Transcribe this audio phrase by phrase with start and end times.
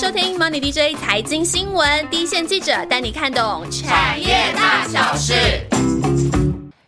[0.00, 5.34] 收听 Money DJ 财经新闻，第一线记者带你看懂产业大小事。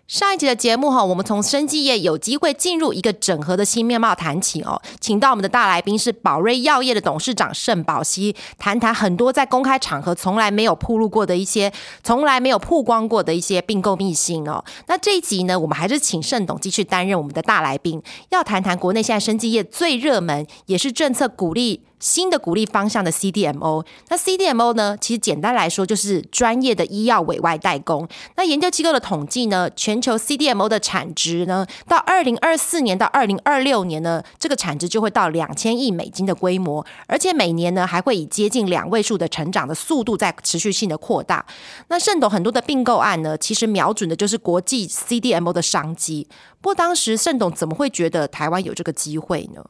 [0.06, 11.72] 上一集的节目哈，我们从生技业有机会进入一个整合的新面貌谈起哦，请到我们的大来宾是宝瑞药业的董事长盛宝熙，谈谈很多在公开场合从来没有铺露过的一些，
[12.04, 14.64] 从来没有曝光过的一些并购秘辛哦。
[14.86, 21.82] 那这一集呢，我们还是请盛董继续担任我们的大来宾，要谈谈国内现在生技业最热门，也是政策鼓励。
[22.00, 24.96] 新的鼓励方向的 CDMO，那 CDMO 呢？
[25.00, 28.08] 其实简单来说就是专业的医药委外代工。
[28.36, 41.44] 那研究机构的统计呢，全球 CDMO 的产值呢，到二零二四年到二零二六年呢，这个产值就会到两千亿美金的规模，而且每年呢还会以接近两位数的成长的速度在持续性的扩大。
[41.88, 46.26] 那盛董很多的并购案呢，其实瞄准的就是国际 CDMO 的商机。
[46.62, 49.62] 不过当时盛董怎么会觉得台湾有这个机会呢？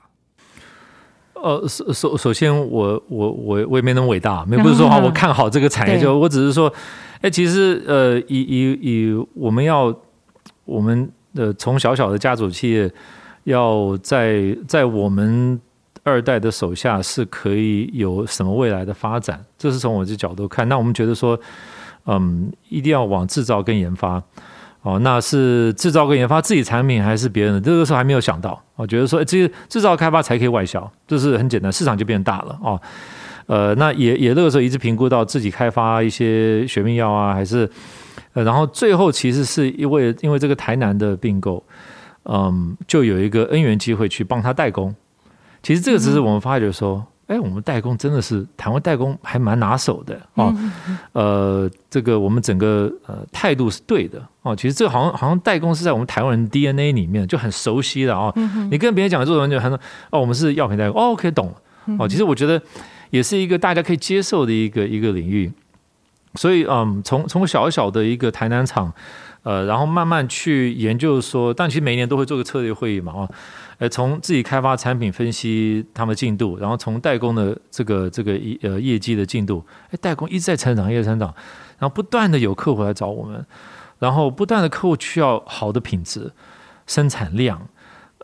[1.42, 6.72] 呃，首首首先，我我我我也没那么伟大，没不是说啊，我看好这个产业，就我只是说，
[7.20, 9.94] 哎，其实呃，以以以我们要
[10.64, 12.90] 我们呃从小小的家族企业，
[13.44, 15.60] 要在在我们
[16.02, 20.68] 二代的手下是可以有什么未来的发展，这是从我这角度看。
[20.68, 21.38] 那我们觉得说，
[22.06, 24.22] 嗯，一定要往制造跟研发。
[24.82, 27.60] 哦，那是制造跟研发自己产品还是别人的？
[27.60, 28.58] 这个时候还没有想到。
[28.76, 32.80] 我觉得说，这些制造开发才可以外销，这是很简单，市场就变大了哦。
[33.46, 37.68] 呃，那也也那个时候一直评估到自己开发一些血命药啊，还是
[38.32, 41.62] 呃，然后最后其实是因为因为这个台南的并购，
[42.24, 44.94] 嗯，就有一个恩源机会去帮他代工。
[45.62, 47.04] 其实这个只是我们发觉说。
[47.30, 50.52] 哎，我们代工真的是台湾代工还蛮拿手的哦。
[51.12, 54.54] 呃，这个我们整个呃态度是对的哦。
[54.56, 58.34] 其实这好像好像代工是在我们台湾人 DNA 里面就很熟悉的哦。
[58.68, 59.78] 你跟别人讲做什么就很说
[60.10, 62.08] 哦，我们是药品代工哦，OK 懂了哦。
[62.08, 62.60] 其实我觉得
[63.10, 65.52] 也是一个大家可以接受的一个一个领域。
[66.34, 68.92] 所以嗯，从从小小的一个台南厂，
[69.44, 73.28] 呃，然后慢慢去研究说，但其实每年都会做个策略会议嘛啊。
[73.80, 81.34] 呃，从自己开发产品分析他们进度，然后从代工的这个这个呃业绩的进度，哎，代工一直在成长，一直在成长，
[81.78, 83.42] 然后不断的有客户来找我们，
[83.98, 86.30] 然后不断的客户需要好的品质、
[86.86, 87.66] 生产量，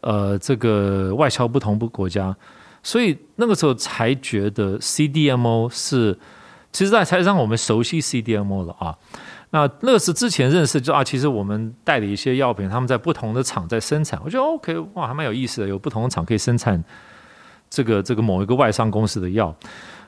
[0.03, 2.37] 呃，这个外销不同不国家，
[2.83, 6.19] 所以那个时候才觉得 CDMO 是，
[6.71, 8.95] 其实在才让我们熟悉 CDMO 了啊。
[9.57, 16.83] 那乐视之前认识就啊，其实我们代理一些药品，他们在不同的厂在生产，我觉得 OK，哇，还蛮有意思的，有不同的厂可以生产
[17.71, 19.55] 这个这个某一个外商公司的药。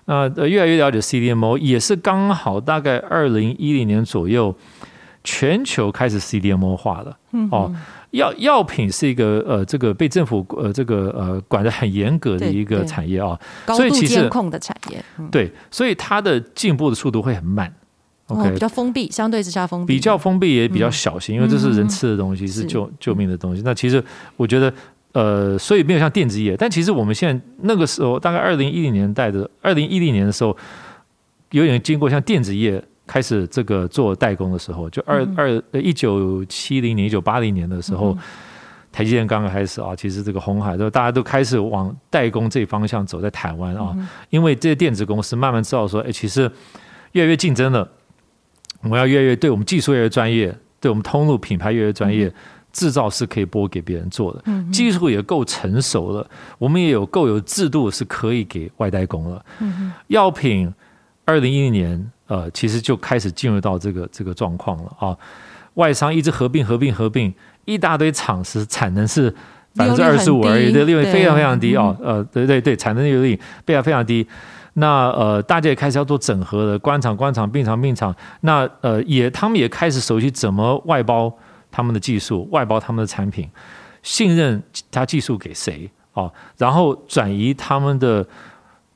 [0.05, 4.55] 那呃，越来越了解 CDMO，也是刚好大概二零一零年左右，
[5.25, 7.17] 全球开始 CDMO 化了。
[7.51, 7.75] 哦，
[8.11, 15.03] 药药品是一个呃，这个被政府呃这个呃管得很严格的一个产业啊，高度监控的产业。
[15.31, 17.73] 对，所以它的进步的速度会很慢。
[18.29, 23.63] OK，比较封闭，相对之下封闭，比较封闭也比较小心，因为这是人吃的东西，是救救命的东西。
[23.65, 24.03] 那其实
[24.37, 24.73] 我觉得，
[25.13, 30.55] 呃，所以没有像电子业，但其实我们现在那个时候，大概二零一零年代的二零一零年的时候，
[31.53, 38.15] 有点经过像电子业开始这个做代工的时候，就二二一九七零年、一九八零年的时候，
[38.93, 43.97] 台积电刚刚开始啊，其实这个红海都大家都开始往代工这方向走，在台湾啊，
[44.29, 46.51] 因为这些电子公司慢慢知道说，哎，其实
[47.13, 47.89] 越来越竞争了。
[48.83, 52.33] 我们要越来越对我们技术越来越专业，对我们通路品牌越来越专业，
[52.73, 56.29] 制造是可以拨给别人做的，技术也够成熟了，
[56.59, 59.45] 我们也有够有制度是可以给外代工了。
[60.07, 60.73] 药品
[61.25, 65.17] 二零一零年呃，其实就开始进入到这个这个状况了啊，
[65.75, 67.33] 外商一直合并合并合并，
[67.65, 69.35] 一大堆厂是产能是
[69.75, 74.27] 百分之二十五而已，的利润非常非常低啊，呃，对对对，产能利润非常非常低。
[74.79, 78.15] 那呃，大家也开始要做整合了，官厂官厂，病厂病厂。
[78.43, 81.33] 那呃，也他们也开始熟悉怎么外包
[81.71, 83.49] 他们的技术，外包他们的产品，
[84.03, 86.31] 信任他技术给谁啊？
[86.57, 88.25] 然后转移他们的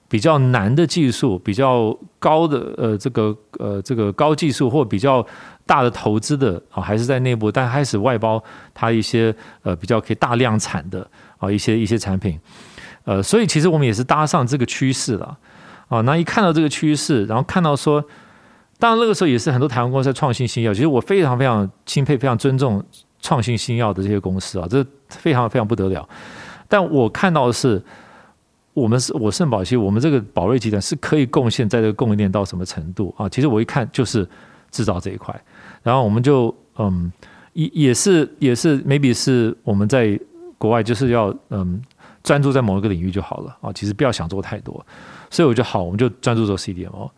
[0.09, 5.26] 比较难的技术，比较高的呃这个呃这个高技术或比较
[5.67, 8.43] 大的投资的啊，还是在内部，但开始外包
[8.73, 11.05] 他一些呃比较可以大量产的
[11.38, 12.38] 啊一些一些产品。
[13.05, 15.37] 呃，所以其实我们也是搭上这个趋势了。
[15.93, 18.03] 啊，那一看到这个趋势，然后看到说，
[18.79, 20.73] 当然那个时候也是很多台湾公司在创新新药。
[20.73, 22.83] 其实我非常非常钦佩、非常尊重
[23.21, 26.09] 创新新药的这些公司啊，这非常非常不得了。
[26.67, 27.83] 但我看到的是，
[28.73, 33.29] 我们是我圣宝期，我们这个宝瑞集团是可以贡献在这个供应链到什么程度啊？
[33.29, 34.27] 其实我一看就是
[34.71, 35.38] 制造这一块，
[35.83, 37.12] 然后我们就嗯，
[37.53, 40.19] 也也是也是 maybe 是我们在
[40.56, 41.83] 国外就是要嗯。
[42.25, 44.87] 专注在某一个领域就好了啊，其实不要想做太多。
[45.32, 47.11] 所以我就好，我们就专注做 CDMO。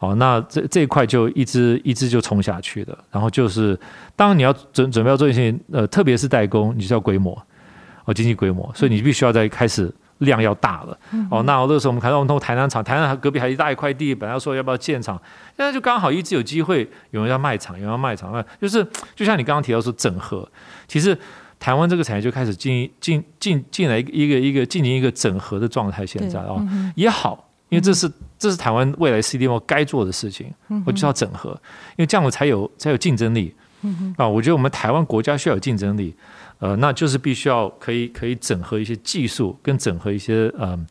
[0.00, 2.96] 哦，那这这一块就一直一直就冲下去的。
[3.10, 3.78] 然后就是，
[4.14, 7.32] 当你要准准备要做一些呃，特别是代工，你就要规模
[8.04, 10.98] 哦，经济规模，所以你必须要在开始量要大了。
[11.30, 15.18] 哦，那那个时候我们看到我们通台南厂，台南隔壁还一大一块地，本来说要不要建厂，
[15.56, 20.46] 现在就刚好一直有机会，有人要卖厂，有人要卖厂，那就是就像你刚刚提到说整合，
[20.86, 21.16] 其实
[21.58, 26.62] 台湾这个产业就开始进进进进来一个一个进行一个整合的状态，现在啊
[26.94, 27.43] 也好。
[27.68, 30.52] 因为这是这是台湾未来 CDMO 该做的事情，
[30.86, 31.50] 我就要整合，
[31.96, 33.54] 因为这样我才有才有竞争力。
[34.16, 36.16] 啊，我觉得我们台湾国家需要有竞争力，
[36.58, 40.86] 呃，那就是必须要可以可以整合一些技术，跟整合一些嗯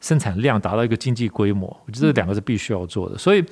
[0.00, 1.68] 生产量，达到一个经济规模。
[1.84, 3.44] 我觉得这两个是必须要做的，所以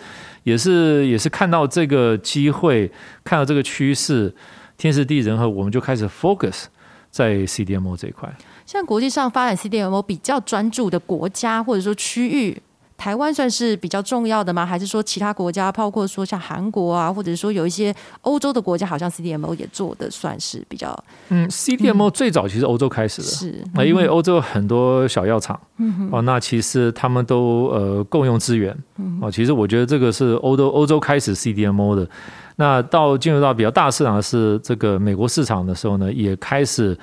[0.44, 2.90] 也是也是看到这个机会，
[3.22, 4.34] 看到这个趋势，
[4.78, 6.64] 天时地利人和，我们就开始 focus
[7.10, 8.34] 在 CDMO 这一块。
[8.64, 12.62] 像国际上发展 CDMO 比较专注的国家或者说区域。
[12.96, 14.64] 台湾算是比较重要的吗？
[14.64, 20.98] 还是说其他国家，包括说像韩国啊，或者说有一些欧洲的国家，好像 CDMO 也做的算是比较……
[21.28, 28.76] 嗯，CDMO 最早其实欧洲开始的，是啊，因为欧洲很多小药厂，嗯哦，那其实他们都呃共用资源，
[29.20, 32.08] 哦，其实我觉得这个是欧洲欧洲开始 CDMO 的。
[32.56, 36.98] 那到进入到比较大市场的是这个美国市场的时候呢，也开始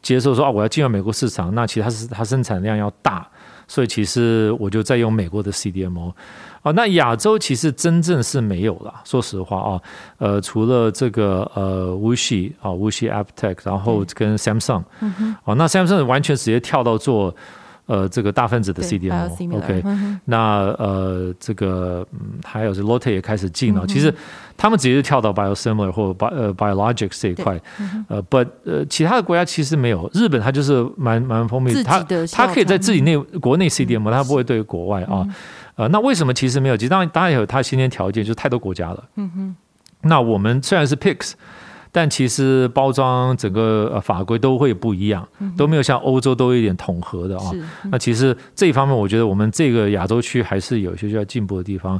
[0.00, 3.28] 接受说啊，我要进入美国市场，那其实它是它生产量要大。
[3.68, 6.12] 所以其实我就在用美国的 CDMO，
[6.62, 8.94] 啊，那亚洲其实真正是没有了。
[9.04, 9.82] 说实话啊，
[10.18, 14.82] 呃，除了这个呃 WuXi 啊，WuXi AppTec，然后跟 Samsung，
[15.44, 17.34] 哦，那 Samsung 完全直接跳到做。
[17.86, 19.82] 呃，这个大分子的 CDMO，OK，
[20.24, 23.86] 那呃，这个嗯，还有是 Lotte 也开始进了。
[23.86, 24.12] 其实
[24.56, 27.60] 他们直接跳到 biosimilar 或 bio 呃 biologics 这一块，
[28.08, 30.10] 呃，but 呃，其他的国家其实没有。
[30.12, 32.00] 日本它就是蛮蛮封闭，它
[32.32, 35.24] 它可以在自己内国内 CDMO，它不会对国外啊。
[35.76, 36.76] 呃，那为什么其实没有？
[36.76, 39.04] 其实当然当然有它先天条件，就是太多国家了。
[39.14, 39.56] 嗯哼，
[40.02, 41.34] 那我们虽然是 Picks。
[41.96, 45.26] 但其实包装整个呃法规都会不一样，
[45.56, 47.50] 都没有像欧洲都有一点统合的啊。
[47.90, 51.98] 那其实这一方面，我觉得我们这个亚洲区还是有一些需要进步的地方。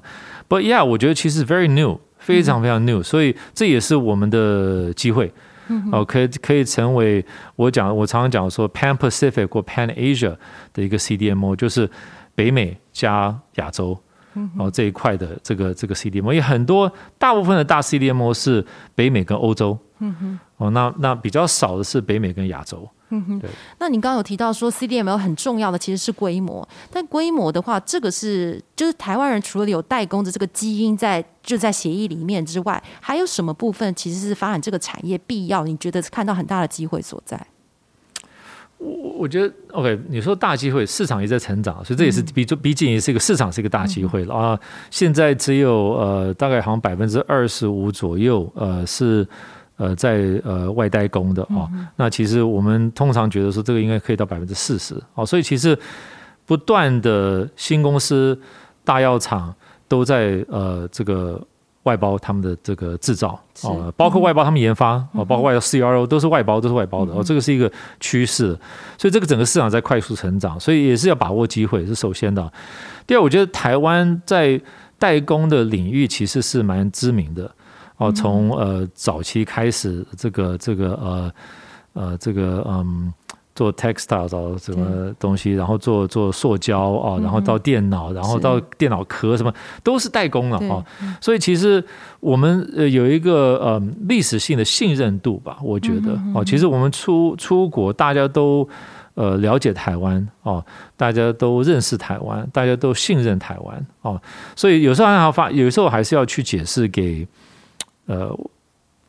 [0.50, 5.32] But yeah，我觉得其实 very new，非常非常 new，所以这也是我们的机会。
[5.90, 10.36] 哦，可以可以成为我讲，我常常讲说 Pan Pacific 或 Pan Asia
[10.74, 11.88] 的一个 CDMO，就是
[12.34, 13.98] 北美加亚洲。
[14.58, 18.62] 哦，这一块的这个这个 CDMO 也很多，大部分的大 CDMO 是
[18.94, 19.78] 北美跟欧洲。
[19.98, 20.38] 嗯哼。
[20.58, 22.88] 哦，那那比较少的是北美跟亚洲。
[23.10, 23.38] 嗯哼。
[23.38, 23.50] 对。
[23.78, 35.64] 那你刚刚有提到说 CDMO 很重要的其实是规模，但规模的话，这个是就是台湾人除了有代工的这个基因在就在协议里面之外，还有什么部分其实是发展这个产业必要？
[35.64, 37.46] 你觉得看到很大的机会所在？
[38.78, 44.60] 我我觉得 OK，你说大机会，市场也在成长，所以这也是毕毕竟也是一个市场是一个大机会了啊。
[44.90, 49.26] 现在只有呃大概好像百分之二十五左右呃是
[49.76, 51.68] 呃在呃外代工的啊。
[51.96, 55.24] 那其实我们通常觉得说这个应该可以到百分之四十哦。
[55.24, 55.78] 所以其实
[56.44, 58.38] 不断的新公司
[58.84, 59.54] 大药厂
[59.88, 61.40] 都在呃这个。
[61.86, 67.70] 外包他们的这个制造哦，包括外包他们研发哦，包括外包 CRO 都是外包，都是外包的哦，这个是一个
[68.00, 68.48] 趋势，
[68.98, 72.52] 所以这个整个市场在快速成长，所以也是要把握机会是首先的。
[73.06, 74.60] 第二，我觉得台湾在
[74.98, 77.48] 代工的领域其实是蛮知名的
[77.96, 81.32] 哦，从呃早期开始，这个这个呃
[81.92, 83.12] 呃这个嗯。
[83.56, 89.50] 做 textile 找什么东西，然后做做塑胶啊，然后到电脑，然后到电脑壳什么，
[89.82, 90.84] 都是代工了啊。
[91.22, 91.82] 所以其实
[92.20, 98.68] 我们呃有一个呃历史性的信任度吧，我觉得哦，其实我们出出国，大家都
[99.14, 100.62] 呃了解台湾哦，
[100.94, 104.20] 大家都认识台湾，大家都信任台湾哦，
[104.54, 107.26] 所以有时候还要发，有时候还是要去解释给
[108.06, 108.38] 呃。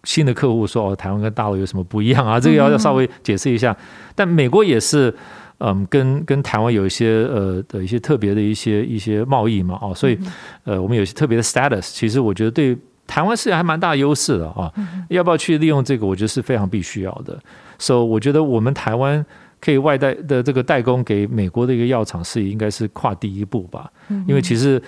[0.03, 2.39] 新的客户说：“哦，台湾跟大陆有什么不一样啊？
[2.39, 3.75] 这个要要稍微解释一下。
[4.15, 5.13] 但美国也是，
[5.57, 10.17] 嗯，跟跟台湾有一些呃的一些特别的一些一些贸易嘛，哦，所以
[10.63, 11.81] 呃，我们有些特别的 status。
[11.81, 14.71] 其实我觉得对台湾是还蛮大优势的啊。
[15.09, 16.05] 要不要去利用这个？
[16.05, 17.37] 我觉得是非常必须要的。
[17.77, 19.25] 所以我觉得我们台湾
[19.59, 23.91] 可以外带的这个代工给美国的一个药厂是应该是跨第一步吧。
[24.25, 24.81] 因为其实。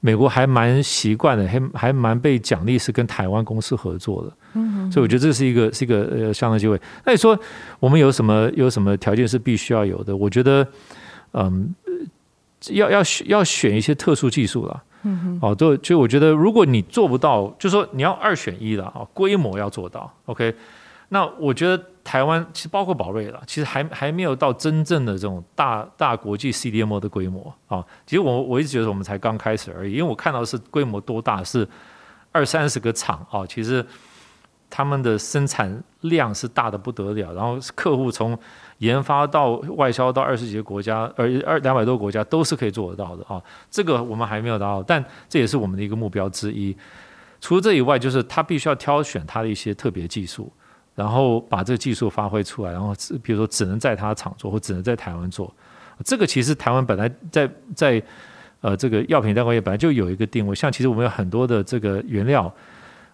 [0.00, 6.80] 美国还蛮习惯的，还还蛮被奖励是跟台湾公司合作的，嗯，所以我觉得这是一个是一个呃相当机会。
[7.04, 7.38] 那你说
[7.80, 10.16] 我们有什么有什么条件是必须要有的？
[10.16, 10.66] 我觉得，
[11.32, 11.74] 嗯，
[12.70, 14.82] 要要选要选一些特殊技术了，
[15.40, 20.54] 哦，就就我觉得如果你做不到，就说你要二选一了啊，规模要做到，OK，
[21.08, 21.82] 那我觉得。
[22.08, 27.84] 台湾其实包括宝瑞了，其实还还没有到真正的这种大大国际 CDMO 的规模啊。
[28.06, 31.68] 其实我我一直觉得我们才刚开始而已，因为我看到是规模多大，是
[32.32, 33.44] 二三十个厂啊。
[33.44, 33.84] 其实
[34.70, 38.38] 他们的生产量是大的不得了，然后客户从
[38.78, 43.38] 研发到外销到二十几个国家，而二两百多个国家都是可以做得到的啊。
[43.70, 46.74] 这个我们还没有达到，但这也是我们的一个目标之一。
[47.38, 50.50] 除了这以外，就是他必须要挑选他的一些特别技术，
[50.98, 55.48] 然后把这个技术发挥出来，然后比如说只能在他厂做，或只能在台湾做。
[56.04, 58.02] 这个其实台湾本来在在
[58.62, 62.52] 呃这个药品代工业本来就有一个定位，像其实我们有很多的这个原料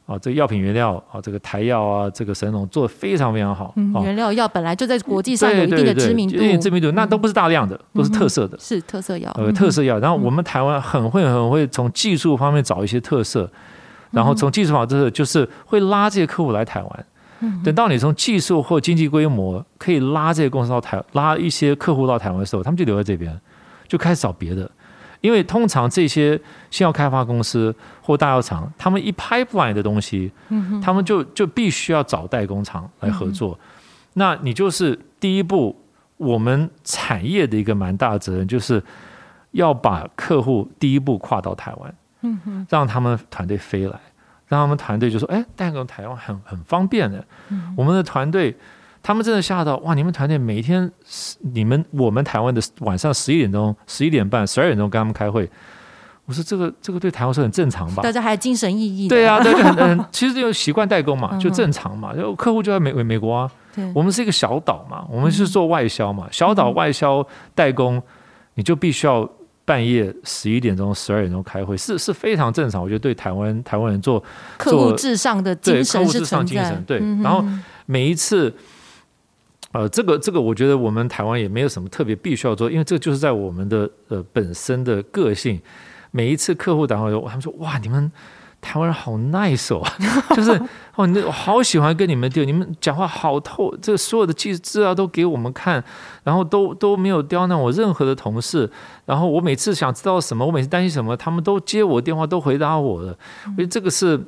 [0.06, 3.74] 啊，这个药品原料啊，这个台药啊，这个神农做的非常非常好。
[3.76, 9.98] 嗯，原料药本来就在国际上有一定的知名度，知名度那都不是大量的，都是特色的，是特色药，呃，特色药。
[9.98, 13.46] 然后我们台湾很会很会从技术方面找一些特色。
[14.10, 17.06] 然后从技术方这就是会拉这些客户来台湾。
[17.62, 23.40] 等到你从技术或经济规模可以拉这些公司到台，拉一些客户到台湾的时候，他们就留在这边，
[23.88, 24.70] 就开始找别的。
[25.20, 26.38] 因为通常这些
[26.70, 30.30] 新药开发公司或大药厂，他们一 pipeline 的东西，
[30.82, 33.58] 他们就就必须要找代工厂来合作。
[34.14, 35.74] 那你就是第一步，
[36.16, 38.82] 我们产业的一个蛮大的责任，就是
[39.52, 41.94] 要把客户第一步跨到台湾。
[42.70, 44.00] 让他们团队飞来，
[44.46, 47.24] 让他们团队就说：“哎，带个台湾很很方便的。”
[47.76, 48.54] 我们的团队，
[49.02, 49.94] 他们真的吓到哇！
[49.94, 50.90] 你们团队每天，
[51.40, 55.50] 你们我们台湾的晚上十一点钟、十一点半、十二点钟跟他们开会。
[56.26, 58.02] 我说这个这个对台湾是很正常吧？
[58.02, 59.08] 大家还有精神奕奕。
[59.08, 62.14] 对啊，对，很很，其实就习惯代工嘛，就正常嘛。
[62.14, 63.50] 就客户就在美美国啊，
[63.94, 68.02] 我们是一个小岛嘛，我们是做外销嘛，小岛外销代工，
[68.54, 69.28] 你就必须要。
[69.64, 74.22] 半夜十一点钟、十二点钟开会是是非常正常，我觉得对台湾台湾人做
[74.58, 76.74] 客户至上的精神是存在。
[76.86, 77.44] 对，然后
[77.86, 78.54] 每一次，
[79.72, 85.60] 呃，这个这个，我觉得我们台湾也没有什么特别必须要做，因为这就是在我们的呃本身的个性。
[86.10, 88.12] 每一次客户打电话，他们说：“哇，你们。”
[88.64, 89.86] 台湾人好 nice 哦，
[90.34, 90.50] 就是
[90.96, 95.84] 哦，你我好喜欢跟你们对，你们讲话好透，这所有的记资料都给我们看，
[96.22, 98.68] 然后都都没有刁难我任何的同事，
[99.04, 103.16] 然后我每次想知道什么，我每次担心什么，他们都接我电话，都回答我的。
[103.44, 104.18] 我觉得这个是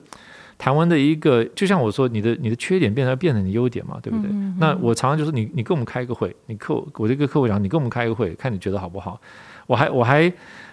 [0.58, 4.30] 台湾的一个，就像我说，你的你的缺点变成变成你优点嘛，对不对？
[4.58, 9.18] 那我常常就是你你跟我们开一个会，你客我这个客户讲，你跟我们开一个会，看你觉得好不好？
[9.66, 10.30] 我还我还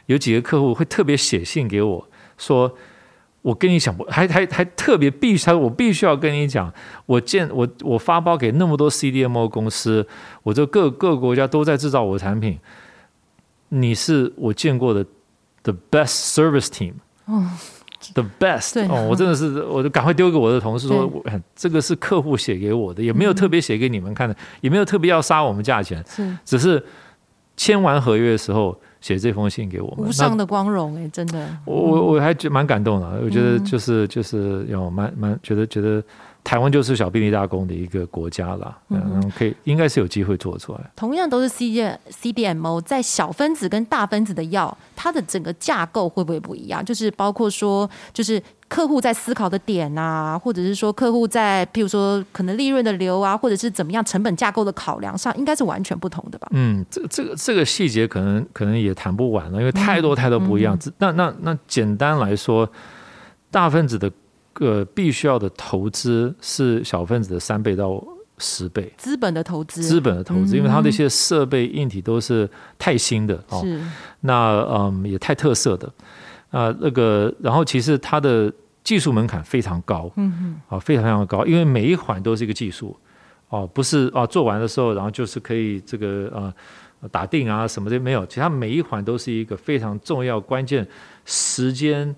[0.07, 2.05] 有几个客户会特别写信给我
[2.37, 2.69] 说。
[3.43, 6.73] 我跟你讲，我还还还特别必须，我必须要跟你讲，
[7.05, 10.07] 我见我我发包给那么多 CDMO 公司，
[10.43, 12.57] 我这各各个国家都在制造我的产品，
[13.67, 15.05] 你是我见过的
[15.61, 16.93] the best service team，
[17.25, 17.45] 哦
[18.13, 21.11] ，the best，哦，我真的是，我就赶快丢给我的同事说，
[21.53, 26.81] 这个是客户写给我的，也没有特别写给你们看的，也没有特别要杀我们价钱，是，只是
[27.57, 28.79] 签完合约的时候。
[29.03, 36.01] 写这封信给我们，无上的光荣哎，真的，我我我还觉蛮感动的，我觉得就是就是有蛮蛮觉得觉得。
[36.43, 40.91] 台湾就是小便利大工的一个国家了，嗯，可以应该是有机会做出来。
[40.93, 46.83] 同样都是 C D C D M O，在小分子跟大分子的药，它的整个架构会不会不一样？
[46.83, 56.49] 就是包括说，就是客户在思考的点啊，或者是说客户在，譬如说可能利润的流啊，或者是怎么样成本架构的考量上，应该是完全不同的吧？
[56.51, 60.77] 嗯，这这个这个细节可能可能也谈不完了，因为太多太多不一样。
[60.97, 62.69] 那那那简单来说，
[63.49, 64.11] 大分子的。
[64.53, 68.03] 个必须要的投资是小分子的三倍到
[68.37, 73.63] 十倍，资本的投资，资本的投资，因为它那些设备硬体都是太新的哦，
[74.21, 75.91] 那嗯也太特色的。
[76.49, 78.51] 啊，那个然后其实它的
[78.83, 82.95] 技术门槛非常高，嗯嗯，啊非常非常高，因为每一环都是一个技术。
[83.49, 86.53] 哦，不是啊做完的时候然后就是可以这个
[87.01, 90.87] 呃打定啊什么的没有，其他每一环都是一个非常重要关键
[91.25, 92.15] 时间。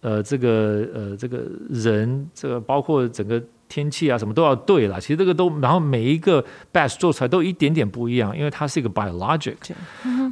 [0.00, 5.00] 呃，这个呃，这个人，这个包括整个天气啊，什么都要对了。
[5.00, 6.42] 其实这个都，然后每一个
[6.72, 9.56] batch 做出来都一点点不一样，因为它是一个 biologic，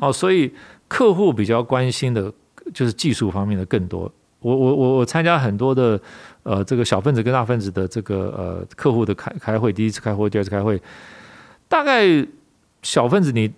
[0.01, 0.51] 哦，所以
[0.89, 2.33] 客户比较关心的
[2.73, 4.11] 就是技术方面的更多。
[4.41, 6.01] 我我我我参加很多的
[6.45, 10.81] 呃，这个小分子跟大分子的这个呃客户的开开会，第一次开会，第二次开会，
[11.69, 12.27] 大概
[12.83, 13.53] 小分子你。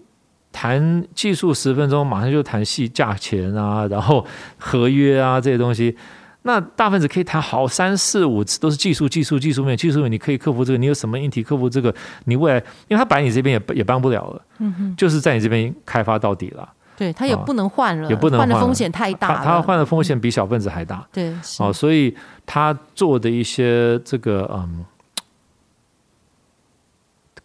[0.53, 4.27] 谈技术十分钟，马上就谈细价钱啊，然后
[4.59, 5.97] 合约啊这些东西。
[6.43, 10.11] 那大分子可以谈好三四五次，都是技术、技术、技术面、技术面。
[10.11, 11.95] 你可以克服这个，你有什么硬体克服这个？
[12.25, 16.69] 你未来，因为他摆你这边也也帮不了了，嗯，就是在你这边开发到底了。
[16.97, 19.45] 对他也不能换了，也不能换的风险太大了。
[19.45, 21.07] 他换的风险比小分子还大。
[21.13, 22.15] 对，哦，所以
[22.45, 24.85] 他做的一些这个嗯。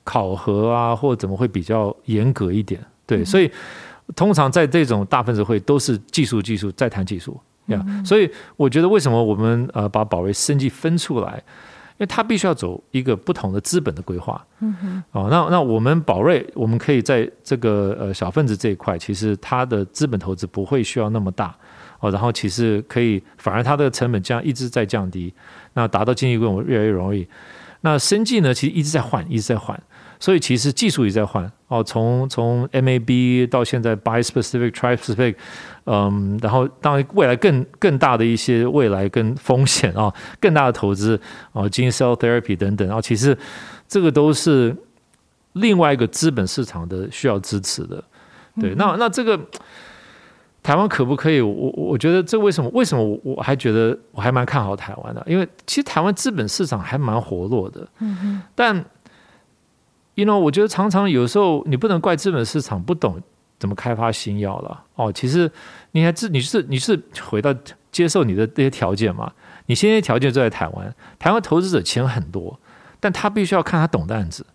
[0.03, 2.79] 考核啊，或怎么会比较严格一点？
[3.05, 3.51] 对，所以
[4.15, 7.83] 通常在这种大分子会都是技术技术再谈技术呀。
[8.05, 11.41] 所以我觉得为什么我们呃把宝瑞生计分出来？
[11.97, 21.55] 因为它必须要走一个不同的资本的规划，嗯哼，哦，那那我们宝瑞，我们可以在这个呃小分子这一块，其实它的资本投资不会需要那么大，
[22.01, 25.33] 哦，然后其实可以，反而它的成本降一直在降低，
[25.71, 27.25] 那达到经济规模越来越容易。
[27.79, 29.81] 那生计呢，其实一直在换，一直在换。
[30.19, 35.35] 所以其实技术也在换哦，从从 MAB 到现在 bispecific trispecific，
[35.85, 41.19] 嗯，然后当然未来更更大的一些未来跟风险啊， 更大的投资
[41.53, 43.37] 啊，gene cell therapy 等等啊，其实
[43.87, 44.75] 这个都是
[45.53, 48.03] 另外一个资本市场的需要支持的。
[48.59, 49.37] 对，那那这个
[50.63, 51.41] 台湾可不可以？
[51.41, 52.69] 我我觉得这为什么？
[52.73, 55.23] 为什么我我还觉得我还蛮看好台湾的？
[55.27, 57.87] 因为其实台湾资本市场还蛮活络的。
[57.99, 58.85] 嗯哼，但。
[60.15, 63.21] 因为我觉得常常有时候你不能怪资本市场不懂
[63.59, 65.11] 怎么开发新药了哦。
[65.11, 65.51] 其实
[65.91, 67.53] 你还自你是你是回到
[67.91, 69.31] 接受你的这些条件嘛？
[69.65, 72.57] 你现在条件就在台湾，台湾投资者钱很多，
[72.99, 74.45] 但他必须要看他懂的案子，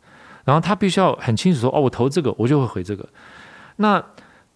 [0.44, 3.06] 然后他必须要很清楚说哦，我投这个我就会回这个。
[3.76, 4.02] 那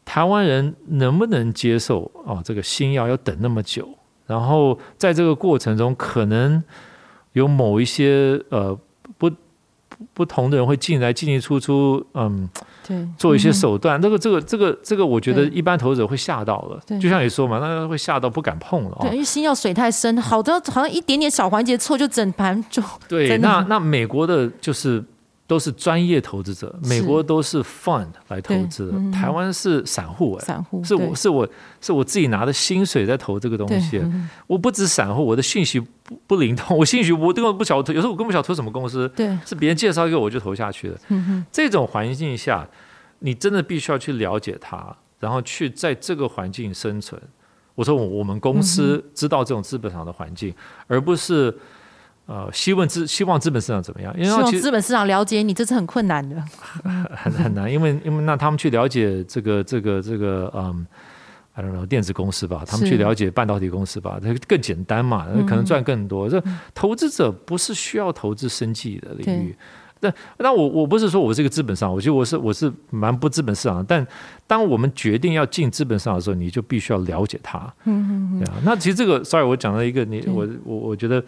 [0.04, 2.40] 台湾人能不能接受哦？
[2.44, 3.88] 这个新药要等那么久，
[4.26, 6.62] 然后在这个过程中可能
[7.32, 8.78] 有某一些呃。
[10.12, 12.48] 不同的人会进来进进出出，嗯，
[12.86, 14.00] 对，做一些手段。
[14.00, 16.98] 这个这个这个这个，我觉得一般投资者会吓到了。
[16.98, 18.98] 就像你说嘛，那会吓到不敢碰了。
[19.00, 22.82] 对，因为心药水太深，好的好像一点点小环节错就整盘就。
[23.08, 25.02] 对，那 那美国的就是。
[25.46, 31.46] 都是专业投资者，美国都是 fund 来投资，台湾是散户哎，散户是我是我
[31.82, 34.02] 是我自己拿的薪水在投这个东西，
[34.46, 40.98] 我不止散户，我的信息不不灵通，我信息我根本不晓得，有时候我根本不晓得投什么公司，对，是别人介绍一个我就投下去了。
[41.52, 42.66] 这种环境下，
[43.18, 47.20] 你真的必须要去了解它，然后去在这个环境生存。
[47.74, 50.54] 我说我们公司知道这种资本上的环境，
[50.86, 51.54] 而不是。
[52.26, 54.14] 呃，希望资希望资本市场怎么样？
[54.16, 56.42] 因为希望资本市场了解你，这是很困难的，
[57.14, 57.70] 很 很难。
[57.70, 60.86] 因为因为那他们去了解这个这个这个嗯
[61.52, 66.26] ，I don't know 电子公司吧，他们去了解半导体公司吧，它更简单嘛，可能赚更多。
[66.26, 66.42] 这
[66.74, 69.54] 投资者不是需要投资生计的领域。
[70.00, 73.84] 那那我我不是说我是一个资本上，我觉得我是我是蛮不资本市场。
[73.84, 74.06] 但
[74.46, 77.58] 当我们决定要进资本市场的时候，你就必须要了解它。
[77.84, 78.38] 嗯嗯嗯。
[78.40, 81.22] 对啊，那其实这个，sorry，我讲了一个你我我我觉得。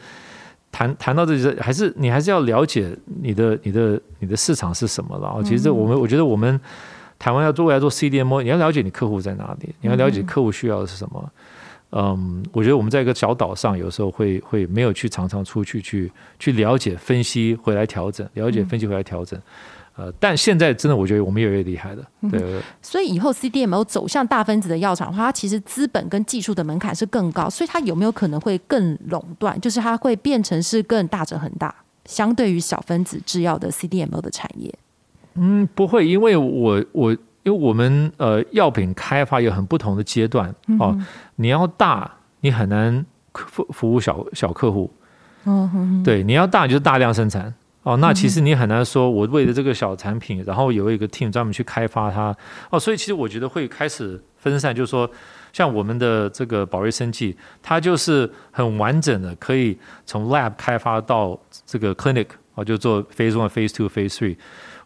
[0.77, 5.43] 谈谈到这些，还是你还是要了解你的你的你的市场是什么了啊？
[5.43, 6.61] 其实我们我觉得我们
[7.19, 11.33] 台湾要做未来做 CDMO，你要了解你客户在哪里，你要了解客户需要的是什么。
[11.93, 19.41] 嗯，我觉得我们在一个小岛上，有时候会会没有去常常出去去去了解分析回来调整，了解分析回来调整。
[19.97, 22.05] 呃，但现在真的，我觉得我们越来越厉害了。
[22.31, 29.59] 对，所以以后 CDMO 走向大分子的药厂的话，它其实资本跟技术的门槛是更高，所以它有没有可能会更垄断？
[29.61, 34.75] 就是它会变成是更大者很大，相对于小分子制药的 CDMO 的产业。
[35.35, 40.95] 嗯，不会，因为我我因为我们呃药品开发有很不同的阶段哦，
[41.37, 44.93] 你要大，你很难服服务小小客户。
[45.45, 45.71] 哦，
[46.05, 47.55] 对，你要大就是大量生产。
[47.87, 52.37] 哦，那其实你很难说，我为了这个小产品，然后有一个 team 专门去开发它。
[52.69, 55.09] 哦，所以其实我觉得会开始分散，就是说，
[55.53, 64.37] 像我们的这个宝瑞生技，它就是很完整的，可以从 lab 开发到这个 clinic，哦，就做 phase one、phase two、phase three。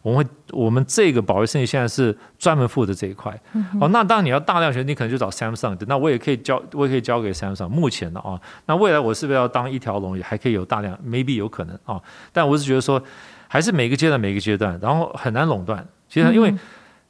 [0.01, 3.31] 我们会，我们这个保卫生意现在是专门负责这一块。
[3.79, 5.85] 哦，那当然你要大量学，你可能就找 Samsung 的。
[5.87, 7.67] 那我也可以交，我也可以交给 Samsung。
[7.67, 12.01] 目前的啊，那未来我是不是要当一条龙，也还可以有大量，maybe 有可能啊。
[12.33, 13.01] 但我是觉得说，
[13.47, 15.87] 还是每个阶段每个阶段，然后很难垄断。
[16.09, 16.53] 其实因为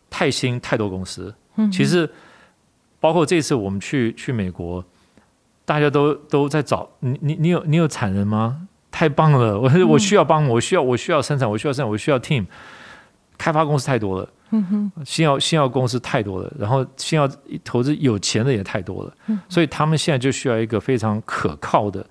[0.09, 1.33] 太新太多公司，
[1.71, 2.09] 其实
[2.99, 4.83] 包括这次我们去去美国，
[5.63, 8.67] 大家都都在找你，你你有你有产能吗？
[8.91, 9.57] 太棒了！
[9.57, 12.45] 我我需要帮，我需要我需要生产，我需要生产，我需要 team。
[13.41, 17.27] 开发公司太多了，嗯哼，新药新药公司太多了，然后新药
[17.63, 22.05] 投资有钱的也太多了，嗯所以他们现在就需要一个非常可靠的，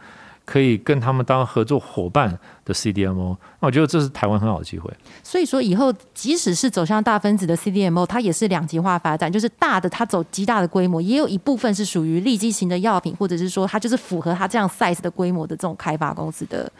[0.45, 3.37] 可以跟他们当合作伙伴的 CDMO。
[3.61, 4.91] 那我觉得这是台湾很好的机会。
[5.23, 16.71] 所以说以后即使是走向大分子的 CDMO，它也是两极化发展，就是大的它走极大的规模，也有一部分是属于立基型的药品，或者是说它就是符合它这样 size 的规模的这种开发公司的。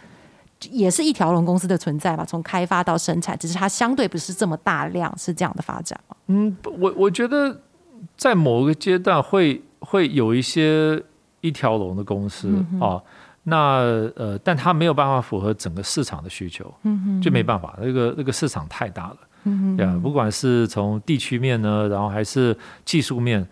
[0.71, 6.17] 也是一条龙公司的存在吧，从开发到生产，只是它相对不是这么大量，是这样的发展吗？
[6.27, 7.61] 嗯，我我觉得
[8.17, 11.03] 在某个阶段会会有一些
[11.41, 13.01] 一条龙的公司啊，
[13.45, 13.79] 那
[14.17, 19.17] 呃，但它没有办法符合整个市场的需求，嗯就没办法，那个那个市场太大了，
[19.77, 23.47] 对啊，不管是从地区面呢，然后还是技术面，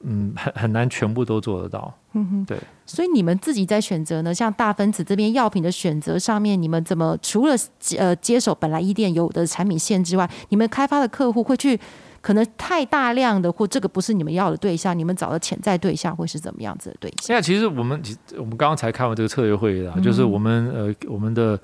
[0.00, 2.58] 嗯，很很难全部都做得到，嗯哼，对。
[2.86, 7.54] 所以你们自己在选择呢，像大分子这边药品的选择上面，你们怎么除了
[7.98, 11.78] 呃接手本来医店有的产品线之外，你们开发的客户会去？
[12.20, 17.28] 可能太大量的，或这个不是你们要的对象，你们找的潜在对象会是怎么样子的对象？
[17.28, 18.02] 现在其实我们，
[18.36, 21.56] 我们刚刚才开完这个策略会议的，就是我们呃，我们的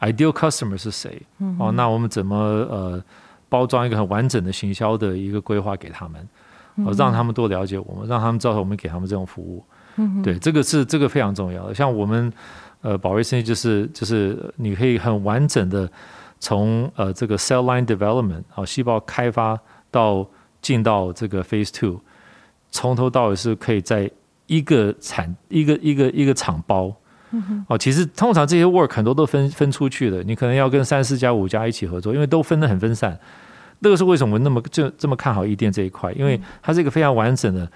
[0.00, 1.20] ideal customer 是谁？
[1.58, 3.02] 哦，那我们怎么呃
[3.48, 6.28] 包装一个很完整的行销的一个规划给他们，
[6.76, 9.64] 哦，让他们多了解我们，让他们知道我们给他们这种服务。
[9.96, 11.74] 嗯，对，这个是这个非常重要的。
[11.74, 12.32] 像我们
[12.80, 15.90] 呃，保卫生意就是就是你可以很完整的
[16.40, 19.58] 从呃这个 cell line development 啊，细胞开发。
[19.92, 20.26] 到
[20.62, 22.00] 进到这个 Phase Two，
[22.70, 24.10] 从头到尾是可以在
[24.46, 26.90] 一个产一个一个一个厂包，
[27.68, 33.20] 哦，其实通常这些 work 很多都分分出去的，你可能要跟三四家五家一起合作，因为都分得很分散。
[33.82, 36.10] 那个是为什么那么就这么看好一电这一块？
[36.12, 37.70] 因为它是一个非常完整的，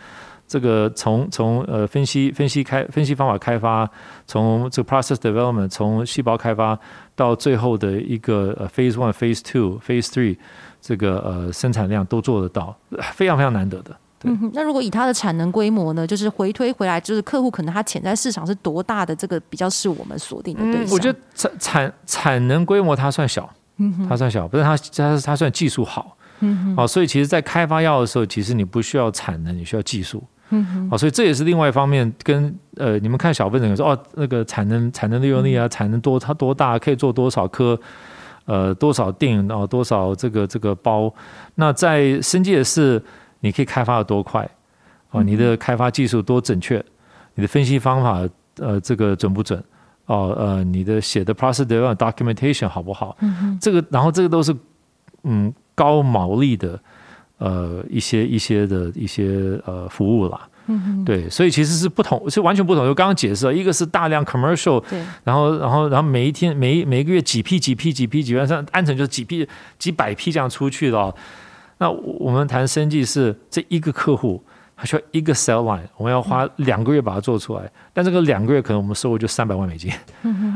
[0.48, 3.90] 这个从从呃分析分析开分析方法开发，
[4.26, 6.78] 从这个 process development，从细胞开发
[7.14, 10.36] 到最后的一个呃 Phase One、Phase Two、Phase Three。
[10.78, 12.76] 这个呃生产量都做得到，
[13.12, 13.96] 非常非常难得的。
[14.22, 19.16] 嗯，那如果以它的产能规模呢，就是回推回来，就是客户可能它潜在市场是多大的？
[19.16, 20.94] 这个比较是我们锁定的对象。
[20.94, 23.52] 我觉得产产产能规模它算小，
[24.08, 26.16] 它算小，不是它它它算技术好。
[26.40, 30.22] 嗯哦，所以其实，在开发药的时候，其实你不需要产能，你需要技术。
[30.50, 37.78] 嗯哦，所以这也是另外一方面，跟呃，你们看小分子说哦，那个产能产能利用率啊，产能多它多大，可以做多少颗。
[38.44, 39.66] 呃，多少锭然后？
[39.66, 41.12] 多少这个这个包？
[41.56, 43.02] 那在生界是
[43.40, 44.48] 你可以开发的多快
[45.10, 45.20] 啊？
[45.20, 46.80] 你的开发技术多准确？
[47.34, 48.22] 你的分析方法
[48.60, 49.60] 呃，这个准不准？
[50.06, 53.16] 哦呃，你的写的 process development documentation 好不好？
[53.60, 54.54] 这个然后这个都是
[55.24, 56.80] 嗯高毛利的
[57.38, 60.48] 呃一些一些的一些呃服务啦。
[60.68, 62.84] 嗯，对，所以其实是不同，是完全不同。
[62.84, 71.14] 就刚刚解释了，一个是大量 commercial，对，然后，然后，然后每一天、每每个月几批、几批、几批，几万上安成就是几批、几百批这样出去的。
[71.78, 74.42] 那我们谈生计是这一个客户。
[74.78, 77.62] 他需要一个 cell line，我们要花两个月把它做出来，
[77.96, 79.90] 但这个两个月可能我们收入就三百万美金，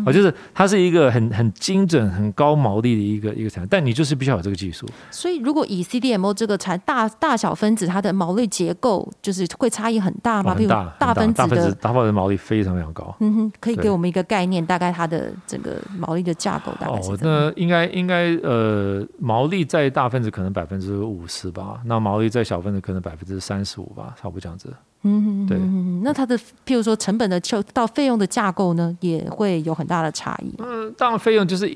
[0.05, 4.87] 啊，就是它是一个很很精准、很高毛利的一个一个产，但你就是必须要有这个技术。
[5.11, 10.55] 所以，如果以 CDMO 这个产大大小分子，它的毛利结构就是会差异很大吗？
[10.55, 13.17] 比如，大分子的大分子毛利非常非常高。
[13.21, 17.11] 嗯哼，可以给我们一个概念，大概它的整个毛利的架构大概是？
[17.13, 24.15] 哦，那应该应该呃，毛利在大分子可能百分之五十吧，那毛利在小分子可能百分之三十五吧。
[24.21, 24.71] 差不多这样子，
[25.03, 25.59] 嗯，对。
[26.03, 26.37] 那它的
[26.67, 30.55] 譬如说成本的就到费用的架构呢，也会有很大的差异。
[30.59, 31.67] 嗯，当然费用就是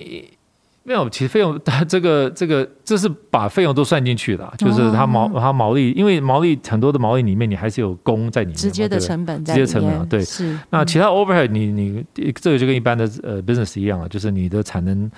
[0.83, 10.23] 没有，其实费用它这个这个这是把费用都算进去了，就是它毛它毛利，因为毛利很多的毛利里面你还是有工在里面，直接的成本，直接成本对。
[10.23, 10.59] 是。
[10.71, 15.11] 那其他 overhead 你你这个就跟一般的呃 business 一样了，就是你的产能。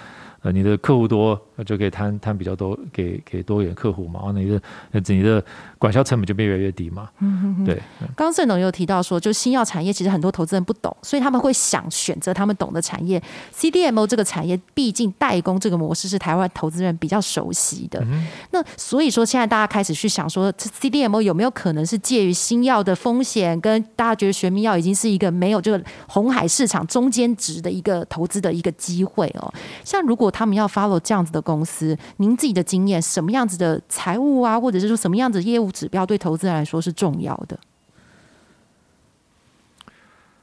[0.43, 4.21] 呃，你的客户多，就可以摊摊比较多，给给多一点客户嘛。
[4.23, 4.61] 然后你的
[5.09, 5.43] 你的
[5.87, 7.09] 管销成本就变越来越低嘛。
[7.21, 7.77] 嗯哼对。
[8.17, 13.23] 刚刚盛总有提到说，就新药产业其实很多投资人不懂，所以他们会想选择他们懂的产业。
[13.57, 18.05] CDMO 这个产业，毕竟代工这个模式是台湾投资人比较熟悉的。
[18.51, 29.53] 那所以说，现在大家开始去想说，CDMO 有没有可能是介于新药的风险，跟大家觉得玄秘药已经是一个没有这个红海市场中间值的一个投资的一个机会哦。
[29.85, 37.59] 像如果他们要 follow 这样子的公司，您自己的经验，什么样子的财务啊，或者是说什么样子业务指标，对投资人来说是重要的？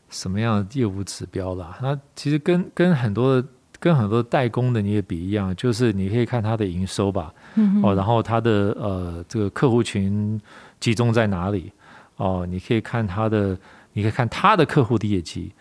[0.09, 1.79] 什么样的业务指标啦？
[1.81, 3.43] 那其实跟跟很多
[3.79, 7.33] 跟很多代工的你也比一样，就是你可以看它的营收吧，
[7.81, 10.39] 哦，然后它的呃这个客户群
[10.79, 11.71] 集中在哪里？
[12.17, 13.57] 哦，你可以看它的，
[13.93, 15.51] 你可以看它的客户的业绩，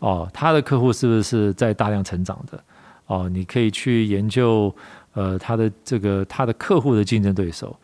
[0.00, 2.62] 哦，它的客户是不是在大量成长的？
[3.06, 4.74] 哦，你可以去研究，
[5.14, 7.74] 呃，他的这个他的客户的竞争对手。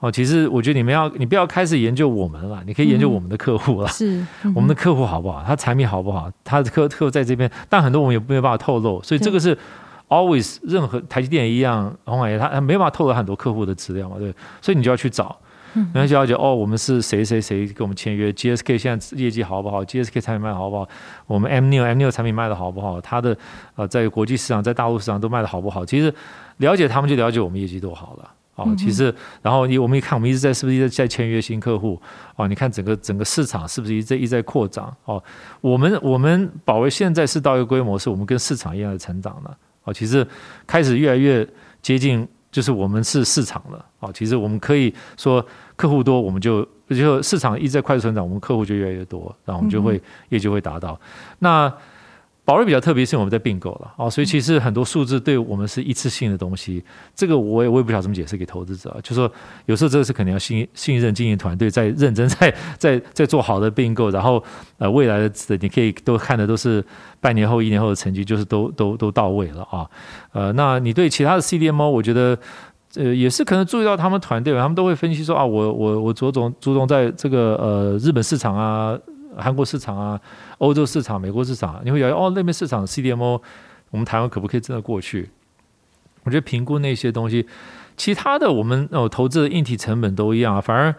[0.00, 3.88] 哦，其实我觉得你们要，你不要开始研究我们了，你可以研究我们的客户了。
[3.88, 5.42] 是，我们的客户好不好？
[5.44, 6.30] 他产品好不好？
[6.44, 9.02] 他的客客户在这边，但很多我们也没有办法透露。
[9.02, 9.56] 所以这个是
[10.08, 14.32] always 任何台积电一样，红海他他没办法透露很多客户的资料嘛，对。
[14.62, 15.36] 所以你就要去找。
[15.92, 20.88] 然后就了解哦，我们是谁谁谁跟我们签约？GSK 现在业绩好不好？GSK 产品卖好不好？
[21.26, 23.00] 我们 M 六 M 六产品卖的好不好？
[23.00, 23.36] 它的
[23.76, 25.84] 呃，在国际市场、在大陆市场都卖的好不好？
[25.84, 26.12] 其实
[26.56, 32.00] 了解他们就了解我们业绩多好了哦，其实，然后你我们一看，我们一直在是不是一直在签约新客户？
[32.34, 34.92] 哦，你看整个整个市场是不是一直一直在扩张？
[35.04, 35.22] 哦，
[35.60, 39.56] 我们我们保卫现在是到一个规模，是我们跟市场一样的成长了。
[39.84, 40.26] 哦，其实
[40.66, 41.48] 开始越来越
[41.80, 43.84] 接近，就是我们是市场了。
[44.00, 45.44] 哦，其实我们可以说
[45.76, 51.00] 客户多，我们就就市场一直在快速成长，我们客户就越来越多，然后我们就会业绩会达到。
[51.38, 51.72] 那
[52.48, 56.82] 宝瑞比较特别，是我们在并购了啊，所以其实很多数字对我们是一次性的东西。
[57.14, 59.30] 这个我也我也不晓得怎么解释给投资者，就说
[59.66, 64.42] 有时候这个是肯定要信信任经营团队在认真 在在在做好的并购，然后
[64.78, 65.30] 呃未来的
[65.60, 66.82] 你可以都看的都是
[67.20, 69.86] 半年后一年后的成绩，就是都都都到位了啊。
[70.32, 72.38] 呃，那你对其他的 CDMO，我觉得
[72.96, 78.98] 呃也是可能注意到他们团队，他们都会分析说啊，我我我着重注重在这个呃日本市场啊。
[79.36, 80.20] 韩国市场啊，
[80.58, 83.40] 欧洲市场、美国市场，你会觉得哦，那边市场 CDMO，
[83.90, 85.30] 我们台湾可不可以真的过去？
[86.24, 87.46] 我觉得评估那些东西，
[87.96, 90.60] 其他的我们哦投资的硬体成本都一样啊。
[90.60, 90.94] 反而